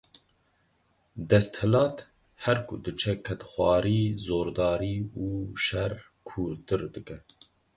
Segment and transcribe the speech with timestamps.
[1.29, 1.95] Desthilat
[2.43, 5.25] her ku diçe kedxwarî, zordarî û
[5.63, 5.93] şer
[6.27, 7.17] kûrtir dike.